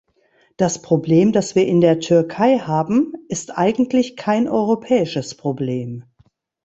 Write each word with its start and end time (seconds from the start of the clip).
Das 0.57 0.81
Problem, 0.81 1.31
das 1.31 1.53
wir 1.53 1.67
in 1.67 1.79
der 1.79 1.99
Türkei 1.99 2.57
haben, 2.57 3.13
ist 3.27 3.55
eigentlich 3.59 4.15
kein 4.17 4.47
europäisches 4.47 5.35
Problem. 5.35 6.05